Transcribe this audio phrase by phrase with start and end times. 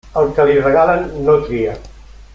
[0.21, 1.77] Al que li regalen, no tria.